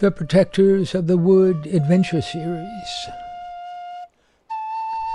The 0.00 0.10
Protectors 0.10 0.92
of 0.96 1.06
the 1.06 1.16
Wood 1.16 1.66
Adventure 1.66 2.20
Series. 2.20 3.06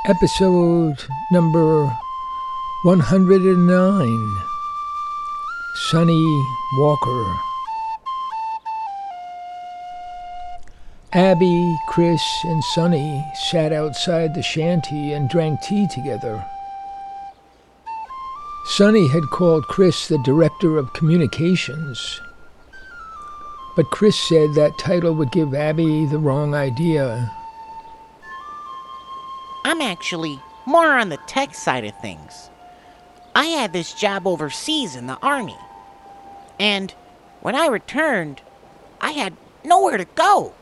Episode 0.06 1.04
number 1.34 1.86
109 2.84 4.38
Sonny 5.92 6.46
Walker. 6.78 7.36
Abby, 11.12 11.78
Chris, 11.90 12.24
and 12.46 12.64
Sonny 12.64 13.26
sat 13.52 13.74
outside 13.74 14.34
the 14.34 14.42
shanty 14.42 15.12
and 15.12 15.30
drank 15.30 15.62
tea 15.62 15.88
together. 15.94 16.46
Sonny 18.64 19.10
had 19.10 19.24
called 19.32 19.68
Chris 19.68 20.08
the 20.08 20.20
Director 20.20 20.78
of 20.78 20.94
Communications, 20.94 22.22
but 23.80 23.92
Chris 23.92 24.20
said 24.20 24.56
that 24.56 24.78
title 24.78 25.14
would 25.14 25.32
give 25.32 25.54
Abby 25.54 26.06
the 26.06 26.20
wrong 26.20 26.54
idea. 26.54 27.32
I'm 29.64 29.82
actually 29.82 30.38
more 30.66 30.98
on 30.98 31.08
the 31.08 31.20
tech 31.28 31.56
side 31.56 31.86
of 31.86 31.98
things. 32.02 32.50
I 33.34 33.46
had 33.46 33.72
this 33.72 33.94
job 33.94 34.28
overseas 34.28 34.98
in 34.98 35.08
the 35.08 35.18
Army. 35.22 35.56
And 36.60 36.94
when 37.40 37.56
I 37.56 37.68
returned, 37.68 38.42
I 39.00 39.12
had 39.12 39.38
nowhere 39.64 39.96
to 39.96 40.04
go. 40.04 40.54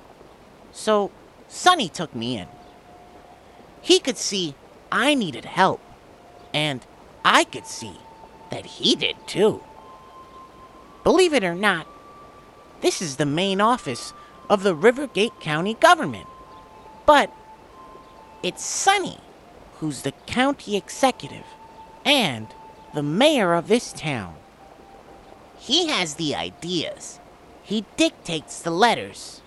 So 0.71 1.09
Sonny 1.47 1.89
took 1.89 2.13
me 2.13 2.37
in. 2.37 2.47
He 3.81 3.97
could 3.97 4.17
see 4.17 4.53
I 4.91 5.15
needed 5.15 5.45
help, 5.45 5.81
and 6.53 6.85
I 7.25 7.45
could 7.45 7.65
see 7.65 7.97
that 8.51 8.67
he 8.67 8.95
did 8.95 9.15
too. 9.25 9.63
Believe 11.03 11.33
it 11.33 11.43
or 11.43 11.55
not, 11.55 11.87
this 12.81 13.01
is 13.01 13.15
the 13.15 13.25
main 13.25 13.61
office 13.61 14.13
of 14.49 14.63
the 14.63 14.75
Rivergate 14.75 15.39
County 15.39 15.73
government. 15.75 16.27
But 17.05 17.31
it's 18.43 18.63
Sonny 18.63 19.19
who's 19.79 20.01
the 20.01 20.13
county 20.25 20.75
executive 20.75 21.45
and 22.03 22.47
the 22.93 23.03
mayor 23.03 23.53
of 23.53 23.67
this 23.67 23.93
town. 23.93 24.35
He 25.59 25.87
has 25.87 26.15
the 26.15 26.35
ideas. 26.35 27.19
He 27.63 27.85
dictates 27.95 28.61
the 28.61 28.71
letters. 28.71 29.41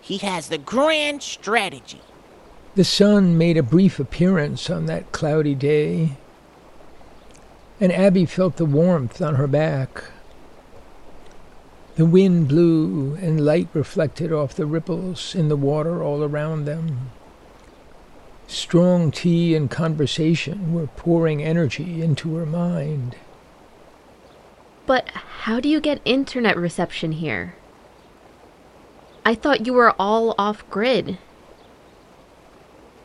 He 0.00 0.18
has 0.18 0.48
the 0.48 0.58
grand 0.58 1.22
strategy. 1.22 2.00
The 2.74 2.84
sun 2.84 3.36
made 3.36 3.56
a 3.56 3.62
brief 3.62 3.98
appearance 3.98 4.70
on 4.70 4.86
that 4.86 5.12
cloudy 5.12 5.54
day, 5.54 6.16
and 7.80 7.92
Abby 7.92 8.24
felt 8.24 8.56
the 8.56 8.64
warmth 8.64 9.20
on 9.20 9.34
her 9.34 9.46
back. 9.46 10.04
The 11.98 12.06
wind 12.06 12.46
blew, 12.46 13.18
and 13.20 13.44
light 13.44 13.66
reflected 13.74 14.32
off 14.32 14.54
the 14.54 14.66
ripples 14.66 15.34
in 15.34 15.48
the 15.48 15.56
water 15.56 16.00
all 16.00 16.22
around 16.22 16.64
them. 16.64 17.10
Strong 18.46 19.10
tea 19.10 19.56
and 19.56 19.68
conversation 19.68 20.72
were 20.72 20.86
pouring 20.86 21.42
energy 21.42 22.00
into 22.00 22.36
her 22.36 22.46
mind. 22.46 23.16
But 24.86 25.08
how 25.42 25.58
do 25.58 25.68
you 25.68 25.80
get 25.80 26.00
internet 26.04 26.56
reception 26.56 27.10
here? 27.10 27.56
I 29.26 29.34
thought 29.34 29.66
you 29.66 29.72
were 29.72 29.92
all 29.98 30.36
off 30.38 30.62
grid. 30.70 31.18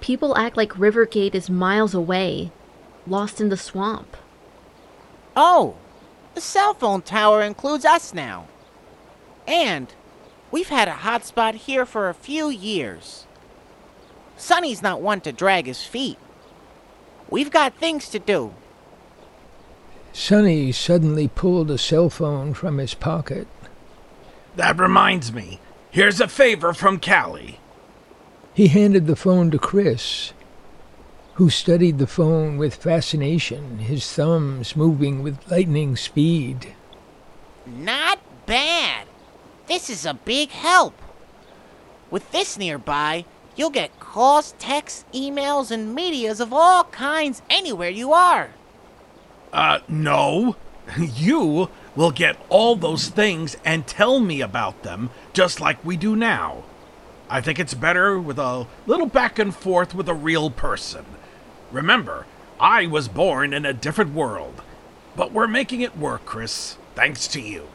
People 0.02 0.38
act 0.38 0.56
like 0.56 0.74
Rivergate 0.74 1.34
is 1.34 1.50
miles 1.50 1.96
away, 1.96 2.52
lost 3.08 3.42
in 3.42 3.50
the 3.50 3.58
swamp. 3.58 4.16
Oh, 5.36 5.78
the 6.36 6.42
cell 6.42 6.76
phone 6.76 7.02
tower 7.02 7.42
includes 7.42 7.86
us 7.86 8.14
now. 8.14 8.46
And 9.48 9.94
we've 10.52 10.70
had 10.70 10.88
a 10.88 10.92
hotspot 10.92 11.56
here 11.56 11.86
for 11.86 12.10
a 12.10 12.14
few 12.14 12.50
years. 12.50 13.26
Sonny's 14.38 14.82
not 14.82 15.02
one 15.02 15.22
to 15.22 15.32
drag 15.32 15.66
his 15.66 15.84
feet. 15.84 16.18
We've 17.30 17.52
got 17.52 17.76
things 17.76 18.10
to 18.10 18.20
do. 18.20 18.54
Sonny 20.12 20.72
suddenly 20.72 21.28
pulled 21.28 21.72
a 21.72 21.78
cell 21.78 22.10
phone 22.10 22.54
from 22.54 22.78
his 22.78 22.94
pocket. 22.94 23.48
That 24.56 24.80
reminds 24.80 25.34
me. 25.34 25.60
Here's 25.90 26.22
a 26.22 26.28
favor 26.28 26.74
from 26.74 27.00
Callie. 27.00 27.60
He 28.54 28.68
handed 28.68 29.08
the 29.08 29.16
phone 29.16 29.50
to 29.52 29.58
Chris, 29.58 30.34
who 31.36 31.50
studied 31.50 31.98
the 31.98 32.06
phone 32.06 32.58
with 32.58 32.76
fascination, 32.76 33.80
his 33.80 34.12
thumbs 34.12 34.76
moving 34.76 35.24
with 35.24 35.50
lightning 35.50 35.96
speed. 35.96 36.76
Not 37.66 38.20
bad. 38.46 39.08
This 39.74 39.90
is 39.90 40.06
a 40.06 40.14
big 40.14 40.52
help. 40.52 40.94
With 42.12 42.32
this 42.32 42.60
nearby, 42.60 43.26
you'll 43.56 43.72
get 43.72 44.00
calls, 44.00 44.54
texts, 44.60 45.04
emails, 45.16 45.72
and 45.72 45.96
medias 45.96 46.40
of 46.40 46.54
all 46.54 46.84
kinds 46.84 47.42
anywhere 47.50 47.90
you 47.90 48.14
are. 48.14 48.52
Uh, 49.52 49.80
no. 49.88 50.56
You 50.98 51.72
will 51.96 52.12
get 52.12 52.38
all 52.50 52.76
those 52.76 53.08
things 53.08 53.58
and 53.66 53.88
tell 53.88 54.20
me 54.20 54.42
about 54.42 54.84
them 54.84 55.10
just 55.34 55.60
like 55.60 55.84
we 55.84 55.98
do 55.98 56.16
now. 56.16 56.66
I 57.28 57.42
think 57.42 57.58
it's 57.58 57.74
better 57.74 58.20
with 58.20 58.38
a 58.38 58.68
little 58.86 59.08
back 59.08 59.40
and 59.40 59.56
forth 59.56 59.96
with 59.96 60.08
a 60.08 60.14
real 60.14 60.52
person. 60.52 61.06
Remember, 61.72 62.28
I 62.60 62.86
was 62.86 63.08
born 63.08 63.56
in 63.56 63.66
a 63.66 63.74
different 63.74 64.14
world. 64.14 64.62
But 65.16 65.32
we're 65.32 65.48
making 65.48 65.82
it 65.82 65.98
work, 65.98 66.26
Chris, 66.26 66.78
thanks 66.94 67.28
to 67.30 67.42
you. 67.42 67.70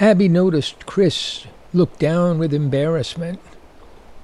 Abby 0.00 0.28
noticed 0.28 0.86
Chris 0.86 1.46
look 1.74 1.98
down 1.98 2.38
with 2.38 2.54
embarrassment, 2.54 3.40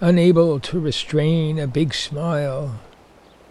unable 0.01 0.59
to 0.61 0.81
restrain 0.81 1.59
a 1.59 1.67
big 1.67 1.93
smile. 1.93 2.81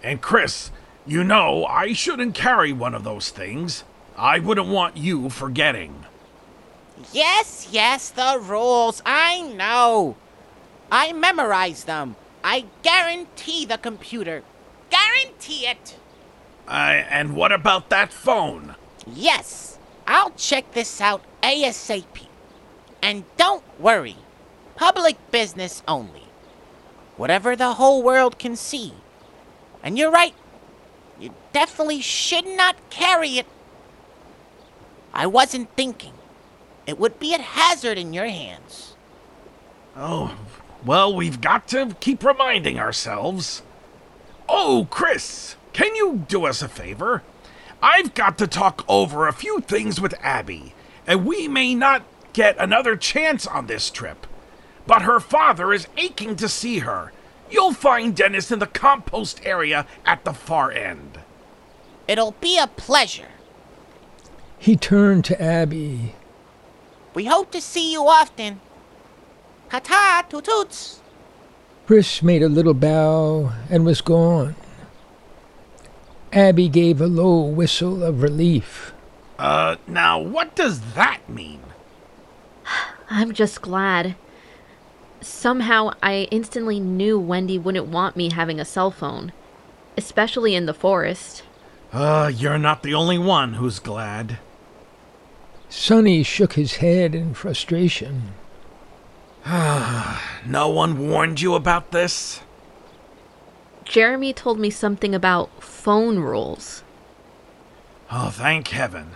And 0.04 0.22
Chris, 0.22 0.72
you 1.06 1.24
know 1.24 1.66
I 1.66 1.94
shouldn't 1.94 2.34
carry 2.34 2.74
one 2.74 2.96
of 2.96 3.04
those 3.04 3.30
things. 3.30 3.84
I 4.18 4.40
wouldn't 4.40 4.68
want 4.68 4.98
you 4.98 5.30
forgetting. 5.30 6.06
Yes, 7.14 7.70
yes, 7.72 8.10
the 8.10 8.40
rules. 8.42 9.02
I 9.06 9.42
know. 9.42 10.16
I 10.92 11.14
memorized 11.14 11.86
them. 11.86 12.16
I 12.44 12.66
guarantee 12.82 13.66
the 13.66 13.78
computer. 13.78 14.42
Guarantee 14.90 15.68
it. 15.68 15.98
Uh, 16.68 16.72
and 17.10 17.36
what 17.36 17.52
about 17.52 17.90
that 17.90 18.12
phone? 18.12 18.76
Yes, 19.06 19.78
I'll 20.08 20.32
check 20.32 20.72
this 20.74 21.00
out 21.00 21.22
ASAP. 21.48 22.28
And 23.02 23.24
don't 23.38 23.64
worry, 23.80 24.18
public 24.76 25.16
business 25.32 25.82
only. 25.88 26.24
Whatever 27.16 27.56
the 27.56 27.76
whole 27.76 28.04
world 28.04 28.38
can 28.38 28.58
see. 28.58 28.94
And 29.82 29.98
you're 29.98 30.12
right, 30.12 30.36
you 31.20 31.34
definitely 31.54 32.02
should 32.02 32.46
not 32.46 32.76
carry 32.90 33.38
it. 33.38 33.48
I 35.14 35.26
wasn't 35.26 35.74
thinking. 35.76 36.14
It 36.86 37.00
would 37.00 37.18
be 37.18 37.34
a 37.34 37.42
hazard 37.42 37.98
in 37.98 38.14
your 38.14 38.28
hands. 38.28 38.96
Oh, 39.96 40.38
well, 40.86 41.16
we've 41.16 41.40
got 41.40 41.68
to 41.70 41.96
keep 42.02 42.24
reminding 42.24 42.78
ourselves. 42.78 43.62
Oh, 44.50 44.88
Chris, 44.90 45.56
can 45.72 45.96
you 45.96 46.26
do 46.28 46.46
us 46.46 46.62
a 46.62 46.68
favor? 46.68 47.24
I've 47.82 48.14
got 48.14 48.38
to 48.40 48.48
talk 48.48 48.84
over 48.90 49.28
a 49.28 49.34
few 49.34 49.62
things 49.62 50.02
with 50.02 50.14
Abby, 50.22 50.74
and 51.08 51.26
we 51.26 51.48
may 51.48 51.74
not 51.74 52.04
get 52.34 52.58
another 52.60 52.98
chance 52.98 53.48
on 53.48 53.66
this 53.66 53.90
trip. 53.90 54.28
But 54.86 55.02
her 55.04 55.20
father 55.20 55.74
is 55.74 55.88
aching 55.98 56.36
to 56.36 56.50
see 56.50 56.80
her. 56.80 57.12
You'll 57.50 57.74
find 57.74 58.16
Dennis 58.16 58.52
in 58.52 58.60
the 58.60 58.68
compost 58.68 59.40
area 59.46 59.88
at 60.06 60.26
the 60.26 60.34
far 60.34 60.70
end. 60.72 61.20
It'll 62.08 62.36
be 62.40 62.60
a 62.60 62.68
pleasure. 62.68 63.30
He 64.60 64.76
turned 64.76 65.24
to 65.26 65.42
Abby. 65.42 66.14
We 67.14 67.26
hope 67.26 67.52
to 67.52 67.62
see 67.62 67.92
you 67.92 68.08
often. 68.08 68.60
Ta 69.70 69.80
ta, 69.80 70.26
toot 70.30 70.44
toots. 70.46 71.02
Chris 71.86 72.22
made 72.22 72.44
a 72.44 72.50
little 72.50 72.74
bow 72.74 73.52
and 73.70 73.86
was 73.86 74.02
gone. 74.02 74.56
Abby 76.34 76.68
gave 76.68 77.00
a 77.00 77.08
low 77.08 77.42
whistle 77.42 78.04
of 78.04 78.22
relief. 78.22 78.94
Uh, 79.38 79.76
now 79.88 80.20
what 80.20 80.56
does 80.56 80.94
that 80.94 81.30
mean? 81.30 81.62
I'm 83.10 83.34
just 83.34 83.62
glad. 83.62 84.16
Somehow, 85.22 85.92
I 86.04 86.28
instantly 86.32 86.80
knew 86.80 87.20
Wendy 87.20 87.58
wouldn't 87.58 87.88
want 87.88 88.16
me 88.16 88.32
having 88.32 88.60
a 88.60 88.66
cell 88.66 88.92
phone, 88.92 89.32
especially 89.98 90.56
in 90.56 90.66
the 90.66 90.74
forest. 90.74 91.44
Uh, 91.92 92.32
you're 92.34 92.58
not 92.58 92.84
the 92.84 92.94
only 92.94 93.18
one 93.18 93.54
who's 93.54 93.80
glad. 93.80 94.40
Sonny 95.70 96.24
shook 96.24 96.54
his 96.54 96.76
head 96.76 97.16
in 97.16 97.34
frustration. 97.34 98.34
No 100.46 100.70
one 100.70 101.10
warned 101.10 101.42
you 101.42 101.56
about 101.56 101.92
this? 101.92 102.40
Jeremy 103.84 104.32
told 104.32 104.60
me 104.60 104.70
something 104.70 105.14
about 105.14 105.62
phone 105.62 106.20
rules. 106.20 106.84
Oh, 108.10 108.30
thank 108.30 108.70
heaven. 108.70 109.12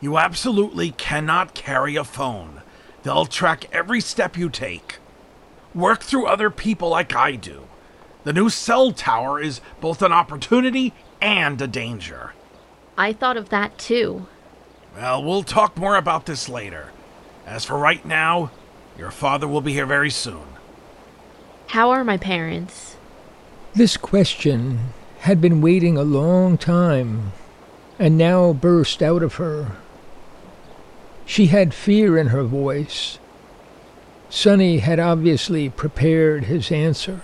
You 0.00 0.16
absolutely 0.16 0.92
cannot 0.92 1.54
carry 1.54 1.96
a 1.96 2.04
phone. 2.04 2.62
They'll 3.02 3.26
track 3.26 3.66
every 3.72 4.00
step 4.00 4.36
you 4.36 4.48
take. 4.48 4.98
Work 5.74 6.02
through 6.02 6.26
other 6.26 6.50
people 6.50 6.88
like 6.88 7.14
I 7.14 7.36
do. 7.36 7.66
The 8.24 8.32
new 8.32 8.50
cell 8.50 8.92
tower 8.92 9.40
is 9.40 9.60
both 9.80 10.02
an 10.02 10.12
opportunity 10.12 10.92
and 11.20 11.60
a 11.60 11.66
danger. 11.66 12.32
I 12.96 13.12
thought 13.12 13.36
of 13.36 13.50
that 13.50 13.78
too. 13.78 14.26
Well, 14.96 15.22
we'll 15.22 15.42
talk 15.42 15.76
more 15.76 15.96
about 15.96 16.26
this 16.26 16.48
later. 16.48 16.92
As 17.46 17.64
for 17.64 17.78
right 17.78 18.04
now, 18.04 18.50
your 18.98 19.10
father 19.10 19.48
will 19.48 19.60
be 19.60 19.72
here 19.72 19.86
very 19.86 20.10
soon. 20.10 20.44
How 21.68 21.90
are 21.90 22.04
my 22.04 22.16
parents? 22.16 22.96
This 23.74 23.96
question 23.96 24.92
had 25.20 25.40
been 25.40 25.60
waiting 25.60 25.96
a 25.96 26.02
long 26.02 26.58
time 26.58 27.32
and 27.98 28.18
now 28.18 28.52
burst 28.52 29.02
out 29.02 29.22
of 29.22 29.34
her. 29.34 29.76
She 31.30 31.46
had 31.46 31.72
fear 31.72 32.18
in 32.18 32.26
her 32.26 32.42
voice. 32.42 33.20
Sonny 34.30 34.78
had 34.78 34.98
obviously 34.98 35.68
prepared 35.68 36.46
his 36.46 36.72
answer. 36.72 37.22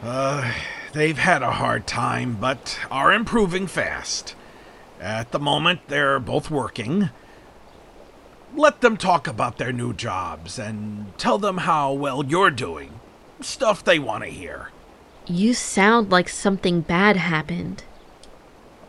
Uh, 0.00 0.52
they've 0.92 1.18
had 1.18 1.42
a 1.42 1.50
hard 1.50 1.84
time, 1.84 2.36
but 2.40 2.78
are 2.92 3.12
improving 3.12 3.66
fast. 3.66 4.36
At 5.00 5.32
the 5.32 5.40
moment, 5.40 5.80
they're 5.88 6.20
both 6.20 6.48
working. 6.48 7.10
Let 8.54 8.82
them 8.82 8.96
talk 8.96 9.26
about 9.26 9.58
their 9.58 9.72
new 9.72 9.92
jobs 9.92 10.56
and 10.56 11.12
tell 11.18 11.38
them 11.38 11.58
how 11.58 11.92
well 11.92 12.24
you're 12.24 12.52
doing. 12.52 13.00
Stuff 13.40 13.82
they 13.82 13.98
want 13.98 14.22
to 14.22 14.30
hear. 14.30 14.70
You 15.26 15.54
sound 15.54 16.12
like 16.12 16.28
something 16.28 16.82
bad 16.82 17.16
happened. 17.16 17.82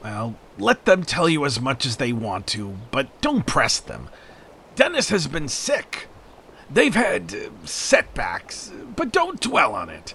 Well, 0.03 0.35
let 0.59 0.85
them 0.85 1.03
tell 1.03 1.29
you 1.29 1.45
as 1.45 1.59
much 1.59 1.85
as 1.85 1.97
they 1.97 2.13
want 2.13 2.47
to, 2.47 2.77
but 2.91 3.21
don't 3.21 3.45
press 3.45 3.79
them. 3.79 4.09
Dennis 4.75 5.09
has 5.09 5.27
been 5.27 5.47
sick. 5.47 6.07
They've 6.69 6.95
had 6.95 7.33
uh, 7.33 7.65
setbacks, 7.65 8.71
but 8.95 9.11
don't 9.11 9.39
dwell 9.39 9.73
on 9.73 9.89
it. 9.89 10.13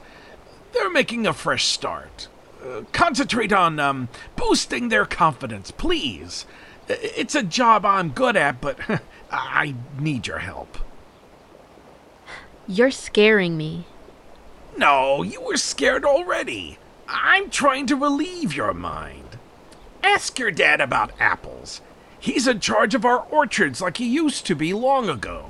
They're 0.72 0.90
making 0.90 1.26
a 1.26 1.32
fresh 1.32 1.64
start. 1.66 2.28
Uh, 2.64 2.82
concentrate 2.92 3.52
on 3.52 3.78
um, 3.78 4.08
boosting 4.36 4.88
their 4.88 5.04
confidence, 5.04 5.70
please. 5.70 6.46
It's 6.88 7.34
a 7.34 7.42
job 7.42 7.84
I'm 7.84 8.10
good 8.10 8.36
at, 8.36 8.60
but 8.60 8.78
I 9.30 9.74
need 9.98 10.26
your 10.26 10.38
help. 10.38 10.78
You're 12.66 12.90
scaring 12.90 13.56
me. 13.56 13.86
No, 14.76 15.22
you 15.22 15.40
were 15.40 15.56
scared 15.56 16.04
already. 16.04 16.78
I'm 17.08 17.50
trying 17.50 17.86
to 17.86 17.96
relieve 17.96 18.54
your 18.56 18.72
mind. 18.74 19.23
Ask 20.04 20.38
your 20.38 20.50
dad 20.50 20.82
about 20.82 21.12
apples. 21.18 21.80
He's 22.20 22.46
in 22.46 22.60
charge 22.60 22.94
of 22.94 23.06
our 23.06 23.20
orchards 23.20 23.80
like 23.80 23.96
he 23.96 24.06
used 24.06 24.44
to 24.46 24.54
be 24.54 24.74
long 24.74 25.08
ago. 25.08 25.48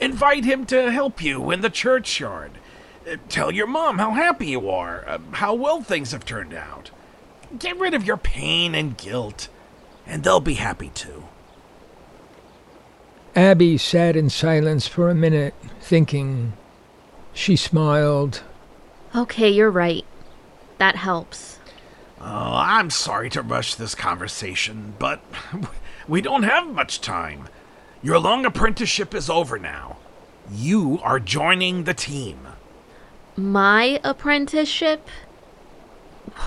Invite 0.00 0.44
him 0.44 0.64
to 0.66 0.90
help 0.90 1.22
you 1.22 1.50
in 1.50 1.60
the 1.60 1.68
churchyard. 1.68 2.52
Tell 3.28 3.52
your 3.52 3.66
mom 3.66 3.98
how 3.98 4.12
happy 4.12 4.46
you 4.46 4.70
are, 4.70 5.04
uh, 5.06 5.18
how 5.32 5.52
well 5.52 5.82
things 5.82 6.12
have 6.12 6.24
turned 6.24 6.54
out. 6.54 6.90
Get 7.58 7.78
rid 7.78 7.92
of 7.92 8.06
your 8.06 8.16
pain 8.16 8.74
and 8.74 8.96
guilt, 8.96 9.48
and 10.06 10.24
they'll 10.24 10.40
be 10.40 10.54
happy 10.54 10.88
too. 10.88 11.24
Abby 13.36 13.76
sat 13.76 14.16
in 14.16 14.30
silence 14.30 14.86
for 14.86 15.10
a 15.10 15.14
minute, 15.14 15.54
thinking. 15.80 16.54
She 17.34 17.54
smiled. 17.54 18.42
Okay, 19.14 19.50
you're 19.50 19.70
right. 19.70 20.06
That 20.78 20.96
helps. 20.96 21.58
Oh, 22.26 22.54
I'm 22.56 22.88
sorry 22.88 23.28
to 23.30 23.42
rush 23.42 23.74
this 23.74 23.94
conversation, 23.94 24.94
but 24.98 25.20
we 26.08 26.22
don't 26.22 26.44
have 26.44 26.66
much 26.66 27.02
time. 27.02 27.48
Your 28.02 28.18
long 28.18 28.46
apprenticeship 28.46 29.14
is 29.14 29.28
over 29.28 29.58
now. 29.58 29.98
You 30.50 31.00
are 31.02 31.20
joining 31.20 31.84
the 31.84 31.92
team. 31.92 32.48
My 33.36 34.00
apprenticeship? 34.02 35.06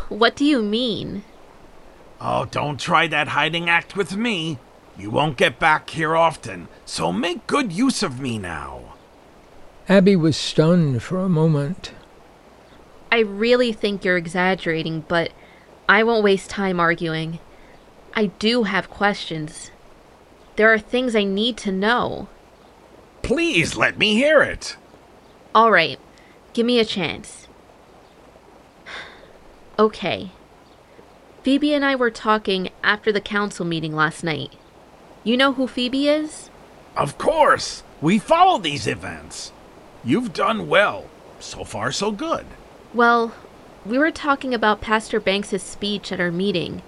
What 0.09 0.35
do 0.35 0.45
you 0.45 0.63
mean? 0.63 1.24
Oh, 2.19 2.45
don't 2.45 2.79
try 2.79 3.06
that 3.07 3.29
hiding 3.29 3.69
act 3.69 3.95
with 3.95 4.18
me. 4.18 4.57
You 4.97 5.12
won't 5.12 5.38
get 5.38 5.59
back 5.59 5.91
here 5.91 6.15
often, 6.15 6.69
so 6.85 7.13
make 7.13 7.45
good 7.45 7.71
use 7.71 8.01
of 8.01 8.19
me 8.19 8.39
now. 8.39 8.95
Abby 9.88 10.15
was 10.15 10.35
stunned 10.35 11.03
for 11.03 11.19
a 11.19 11.29
moment. 11.29 11.91
I 13.12 13.19
really 13.19 13.71
think 13.71 14.03
you're 14.03 14.18
exaggerating, 14.18 15.06
but 15.07 15.31
I 15.89 16.04
won't 16.04 16.24
waste 16.24 16.50
time 16.50 16.80
arguing. 16.80 17.39
I 18.13 18.28
do 18.28 18.63
have 18.63 18.89
questions. 18.89 19.72
There 20.56 20.74
are 20.74 20.80
things 20.80 21.16
I 21.16 21.24
need 21.24 21.56
to 21.57 21.72
know. 21.72 22.28
Please 23.22 23.75
let 23.75 23.98
me 23.98 24.16
hear 24.16 24.42
it. 24.42 24.75
All 25.54 25.72
right, 25.72 26.00
give 26.54 26.66
me 26.66 26.80
a 26.80 26.86
chance. 26.86 27.48
Okay. 29.80 30.31
Phoebe 31.44 31.74
and 31.74 31.86
I 31.86 31.95
were 31.95 32.12
talking 32.12 32.69
after 32.84 33.12
the 33.12 33.22
council 33.22 33.66
meeting 33.66 33.95
last 33.95 34.24
night. 34.24 34.54
You 35.24 35.38
know 35.38 35.54
who 35.54 35.68
Phoebe 35.68 36.10
is? 36.10 36.50
Of 36.95 37.18
course, 37.18 37.84
we 38.01 38.18
follow 38.18 38.57
these 38.57 38.88
events. 38.88 39.51
You've 40.04 40.34
done 40.34 40.68
well. 40.68 41.06
So 41.39 41.63
far, 41.63 41.92
so 41.92 42.12
good. 42.12 42.45
Well, 42.94 43.34
we 43.88 43.98
were 43.98 44.12
talking 44.12 44.54
about 44.54 44.81
Pastor 44.81 45.19
Banks' 45.19 45.62
speech 45.63 46.12
at 46.12 46.19
our 46.19 46.31
meeting. 46.31 46.81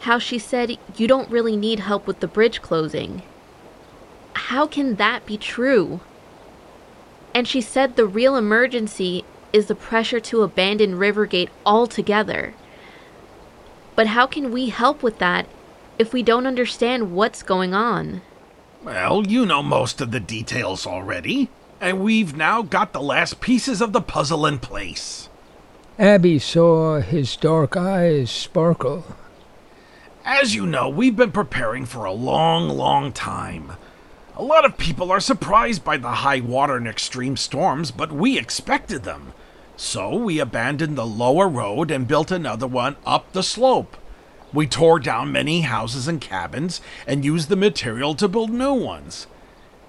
How 0.00 0.18
she 0.18 0.38
said 0.38 0.78
you 0.96 1.06
don't 1.06 1.30
really 1.30 1.56
need 1.56 1.80
help 1.80 2.06
with 2.06 2.20
the 2.20 2.26
bridge 2.26 2.62
closing. 2.62 3.22
How 4.34 4.66
can 4.66 4.96
that 4.96 5.26
be 5.26 5.36
true? 5.36 6.00
And 7.34 7.48
she 7.48 7.60
said 7.60 7.96
the 7.96 8.06
real 8.06 8.36
emergency 8.36 9.24
is 9.52 9.66
the 9.66 9.74
pressure 9.74 10.20
to 10.20 10.42
abandon 10.42 10.98
Rivergate 10.98 11.50
altogether. 11.64 12.54
But 13.94 14.08
how 14.08 14.26
can 14.26 14.52
we 14.52 14.68
help 14.70 15.02
with 15.02 15.18
that 15.18 15.46
if 15.98 16.12
we 16.12 16.22
don't 16.22 16.46
understand 16.46 17.12
what's 17.12 17.42
going 17.42 17.74
on? 17.74 18.22
Well, 18.82 19.26
you 19.26 19.46
know 19.46 19.62
most 19.62 20.00
of 20.00 20.10
the 20.10 20.20
details 20.20 20.86
already, 20.86 21.50
and 21.80 22.00
we've 22.00 22.36
now 22.36 22.62
got 22.62 22.92
the 22.92 23.00
last 23.00 23.40
pieces 23.40 23.80
of 23.80 23.92
the 23.92 24.00
puzzle 24.00 24.46
in 24.46 24.58
place. 24.58 25.28
Abby 25.98 26.38
saw 26.38 27.00
his 27.00 27.36
dark 27.36 27.76
eyes 27.76 28.30
sparkle. 28.30 29.04
As 30.24 30.54
you 30.54 30.64
know, 30.66 30.88
we've 30.88 31.16
been 31.16 31.32
preparing 31.32 31.84
for 31.84 32.06
a 32.06 32.12
long, 32.12 32.70
long 32.70 33.12
time. 33.12 33.72
A 34.34 34.42
lot 34.42 34.64
of 34.64 34.78
people 34.78 35.12
are 35.12 35.20
surprised 35.20 35.84
by 35.84 35.98
the 35.98 36.08
high 36.08 36.40
water 36.40 36.76
and 36.76 36.88
extreme 36.88 37.36
storms, 37.36 37.90
but 37.90 38.10
we 38.10 38.38
expected 38.38 39.02
them. 39.02 39.34
So 39.76 40.16
we 40.16 40.38
abandoned 40.38 40.96
the 40.96 41.06
lower 41.06 41.46
road 41.46 41.90
and 41.90 42.08
built 42.08 42.30
another 42.30 42.66
one 42.66 42.96
up 43.04 43.30
the 43.32 43.42
slope. 43.42 43.98
We 44.50 44.66
tore 44.66 44.98
down 44.98 45.30
many 45.30 45.60
houses 45.60 46.08
and 46.08 46.22
cabins 46.22 46.80
and 47.06 47.22
used 47.22 47.50
the 47.50 47.56
material 47.56 48.14
to 48.14 48.28
build 48.28 48.50
new 48.50 48.72
ones. 48.72 49.26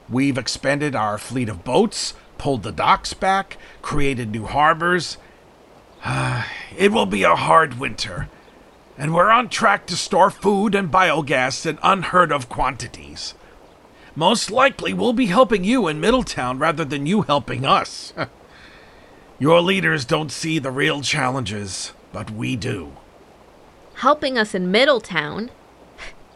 We've 0.09 0.37
expanded 0.37 0.95
our 0.95 1.17
fleet 1.17 1.47
of 1.47 1.63
boats, 1.63 2.13
pulled 2.37 2.63
the 2.63 2.73
docks 2.73 3.13
back, 3.13 3.57
created 3.81 4.31
new 4.31 4.45
harbors. 4.45 5.17
it 6.77 6.91
will 6.91 7.05
be 7.05 7.23
a 7.23 7.35
hard 7.35 7.79
winter, 7.79 8.29
and 8.97 9.13
we're 9.13 9.29
on 9.29 9.49
track 9.49 9.85
to 9.87 9.95
store 9.95 10.29
food 10.29 10.75
and 10.75 10.91
biogas 10.91 11.65
in 11.65 11.79
unheard 11.81 12.31
of 12.31 12.49
quantities. 12.49 13.33
Most 14.15 14.51
likely, 14.51 14.93
we'll 14.93 15.13
be 15.13 15.27
helping 15.27 15.63
you 15.63 15.87
in 15.87 15.99
Middletown 15.99 16.59
rather 16.59 16.85
than 16.85 17.05
you 17.05 17.23
helping 17.23 17.65
us. 17.65 18.13
Your 19.39 19.61
leaders 19.61 20.05
don't 20.05 20.31
see 20.31 20.59
the 20.59 20.71
real 20.71 21.01
challenges, 21.01 21.93
but 22.11 22.29
we 22.29 22.55
do. 22.55 22.93
Helping 23.95 24.37
us 24.37 24.53
in 24.53 24.71
Middletown? 24.71 25.51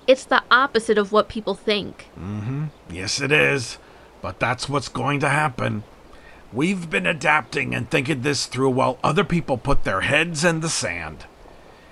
It's 0.07 0.23
the 0.23 0.41
opposite 0.49 0.97
of 0.97 1.11
what 1.11 1.27
people 1.27 1.53
think. 1.53 2.07
Mm 2.17 2.43
hmm. 2.43 2.63
Yes, 2.89 3.19
it 3.19 3.29
is, 3.29 3.77
but 4.21 4.39
that's 4.39 4.69
what's 4.69 4.87
going 4.87 5.19
to 5.19 5.27
happen. 5.27 5.83
We've 6.53 6.89
been 6.89 7.05
adapting 7.05 7.75
and 7.75 7.89
thinking 7.89 8.21
this 8.21 8.45
through 8.45 8.69
while 8.69 8.99
other 9.03 9.23
people 9.23 9.57
put 9.57 9.83
their 9.83 10.01
heads 10.01 10.45
in 10.45 10.61
the 10.61 10.69
sand. 10.69 11.25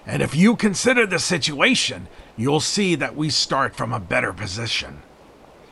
And 0.05 0.21
if 0.21 0.35
you 0.35 0.55
consider 0.55 1.05
the 1.05 1.19
situation, 1.19 2.07
you'll 2.37 2.61
see 2.61 2.95
that 2.95 3.15
we 3.15 3.29
start 3.29 3.75
from 3.75 3.91
a 3.91 3.99
better 3.99 4.31
position. 4.31 5.01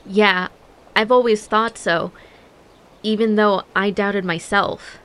Yeah, 0.06 0.50
I've 0.96 1.12
always 1.12 1.46
thought 1.48 1.78
so, 1.78 2.12
even 3.04 3.36
though 3.36 3.63
I 3.75 3.90
doubted 3.90 4.25
myself. 4.25 4.98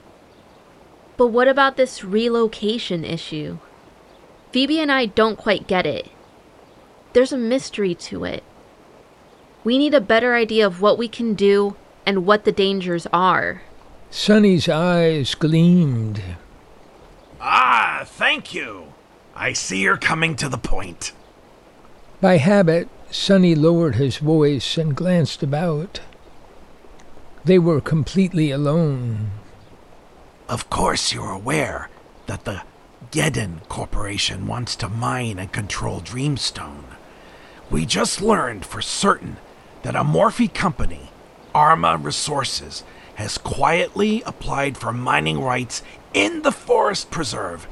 But 1.16 1.28
what 1.28 1.46
about 1.46 1.76
this 1.76 2.02
relocation 2.02 3.04
issue? 3.04 3.58
Phoebe 4.52 4.80
and 4.80 4.90
I 4.90 5.06
don't 5.06 5.36
quite 5.36 5.68
get 5.68 5.86
it. 5.86 6.08
There's 7.12 7.32
a 7.32 7.38
mystery 7.38 7.94
to 7.94 8.24
it. 8.24 8.42
We 9.62 9.78
need 9.78 9.94
a 9.94 10.00
better 10.00 10.34
idea 10.34 10.66
of 10.66 10.80
what 10.80 10.98
we 10.98 11.08
can 11.08 11.34
do 11.34 11.76
and 12.06 12.24
what 12.24 12.44
the 12.44 12.52
dangers 12.52 13.06
are. 13.12 13.62
Sonny's 14.10 14.68
eyes 14.68 15.34
gleamed. 15.34 16.22
Ah, 17.40 18.02
thank 18.04 18.54
you. 18.54 18.92
I 19.36 19.52
see 19.52 19.82
you're 19.82 19.96
coming 19.96 20.34
to 20.36 20.48
the 20.48 20.58
point. 20.58 21.12
By 22.20 22.38
habit, 22.38 22.88
Sonny 23.10 23.54
lowered 23.54 23.94
his 23.94 24.16
voice 24.18 24.76
and 24.76 24.96
glanced 24.96 25.42
about. 25.42 26.00
they 27.44 27.58
were 27.58 27.80
completely 27.80 28.50
alone. 28.50 29.30
Of 30.48 30.68
course, 30.68 31.12
you're 31.14 31.30
aware 31.30 31.88
that 32.26 32.44
the 32.44 32.62
Geddon 33.10 33.66
Corporation 33.68 34.46
wants 34.46 34.76
to 34.76 34.88
mine 34.88 35.38
and 35.38 35.50
control 35.52 36.00
Dreamstone. 36.00 36.84
We 37.70 37.86
just 37.86 38.20
learned 38.20 38.66
for 38.66 38.82
certain 38.82 39.36
that 39.82 39.94
a 39.96 40.02
Morphe 40.04 40.52
company, 40.52 41.10
Arma 41.54 41.96
Resources, 41.96 42.82
has 43.18 43.36
quietly 43.36 44.22
applied 44.22 44.78
for 44.78 44.92
mining 44.92 45.40
rights 45.42 45.82
in 46.14 46.42
the 46.42 46.52
forest 46.52 47.10
preserve 47.10 47.66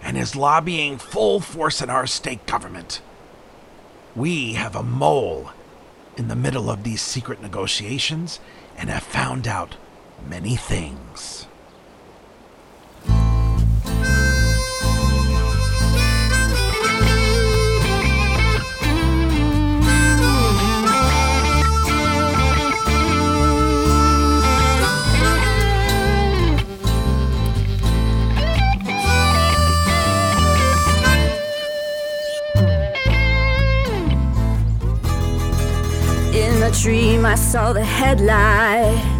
and 0.00 0.16
is 0.16 0.34
lobbying 0.34 0.96
full 0.96 1.40
force 1.40 1.82
in 1.82 1.90
our 1.90 2.06
state 2.06 2.46
government. 2.46 3.02
We 4.16 4.54
have 4.54 4.74
a 4.74 4.82
mole 4.82 5.50
in 6.16 6.28
the 6.28 6.34
middle 6.34 6.70
of 6.70 6.84
these 6.84 7.02
secret 7.02 7.42
negotiations 7.42 8.40
and 8.78 8.88
have 8.88 9.02
found 9.02 9.46
out 9.46 9.76
many 10.26 10.56
things. 10.56 11.46
I 37.28 37.34
saw 37.34 37.74
the 37.74 37.84
headlight, 37.84 39.17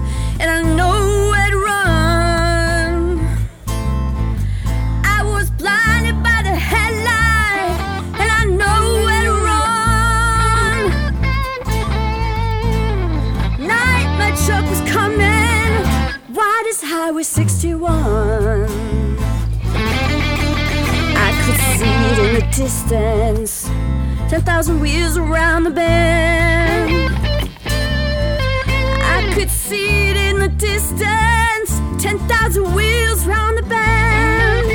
could 29.39 29.51
see 29.51 30.11
it 30.11 30.17
in 30.17 30.41
the 30.41 30.49
distance. 30.49 31.71
10,000 32.03 32.75
wheels 32.75 33.25
round 33.25 33.57
the 33.57 33.63
bend. 33.63 34.69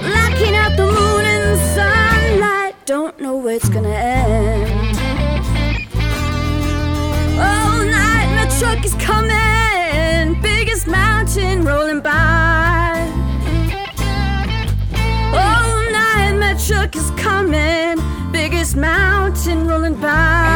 Blocking 0.00 0.54
out 0.56 0.74
the 0.78 0.86
moon 0.86 1.24
and 1.26 1.44
the 1.52 1.58
sunlight. 1.74 2.74
Don't 2.86 3.20
know 3.20 3.36
where 3.36 3.56
it's 3.56 3.68
gonna 3.68 3.90
end. 3.90 4.96
All 7.38 7.84
night, 7.84 8.28
my 8.38 8.46
truck 8.58 8.82
is 8.82 8.94
coming. 8.94 10.40
Biggest 10.40 10.86
mountain 10.86 11.66
rolling 11.66 12.00
by. 12.00 12.96
All 15.44 15.76
night, 16.00 16.32
my 16.44 16.54
truck 16.66 16.96
is 16.96 17.10
coming. 17.26 17.98
Biggest 18.32 18.74
mountain 18.74 19.68
rolling 19.68 19.96
by. 20.00 20.47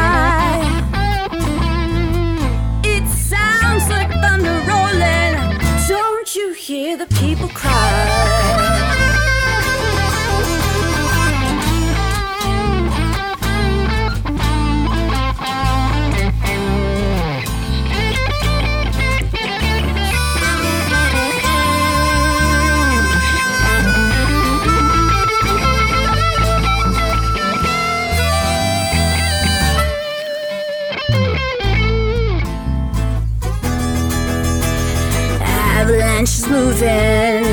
Moving 36.53 37.43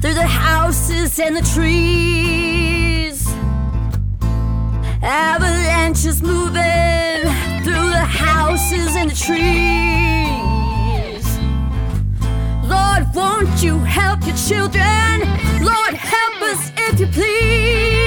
through 0.00 0.14
the 0.14 0.30
houses 0.46 1.18
and 1.18 1.36
the 1.36 1.42
trees. 1.52 3.26
Avalanches 5.02 6.22
moving 6.22 7.22
through 7.64 7.90
the 7.98 8.06
houses 8.26 8.94
and 8.94 9.10
the 9.10 9.16
trees. 9.26 9.66
Lord, 12.70 13.02
won't 13.16 13.60
you 13.64 13.80
help 13.80 14.24
your 14.24 14.36
children? 14.36 15.10
Lord, 15.60 15.94
help 15.94 16.36
us 16.52 16.70
if 16.76 17.00
you 17.00 17.08
please. 17.08 17.99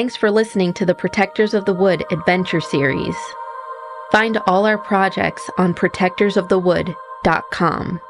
Thanks 0.00 0.16
for 0.16 0.30
listening 0.30 0.72
to 0.72 0.86
the 0.86 0.94
Protectors 0.94 1.52
of 1.52 1.66
the 1.66 1.74
Wood 1.74 2.06
Adventure 2.10 2.62
Series. 2.62 3.14
Find 4.10 4.38
all 4.46 4.64
our 4.64 4.78
projects 4.78 5.50
on 5.58 5.74
protectorsofthewood.com. 5.74 8.00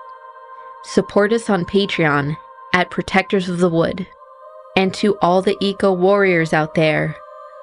Support 0.84 1.32
us 1.32 1.50
on 1.50 1.64
Patreon 1.64 2.36
at 2.72 2.90
Protectors 2.90 3.48
of 3.48 3.58
the 3.58 3.68
Wood. 3.68 4.06
And 4.76 4.94
to 4.94 5.18
all 5.18 5.42
the 5.42 5.56
eco 5.60 5.92
warriors 5.92 6.52
out 6.52 6.76
there, 6.76 7.16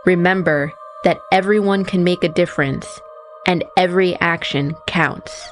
remember 0.06 0.74
that 1.06 1.22
everyone 1.32 1.86
can 1.86 2.04
make 2.04 2.26
a 2.26 2.28
difference 2.28 3.00
and 3.46 3.64
every 3.78 4.20
action 4.20 4.76
counts. 4.88 5.50